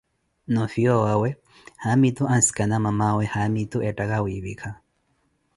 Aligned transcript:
Noofiyaza 0.53 0.95
owaawe 0.99 1.29
haamitu 1.83 2.23
ansikana 2.33 2.75
mamaawe 2.85 3.23
haamitu 3.33 3.77
eettaka 3.85 4.17
wiipika. 4.25 4.69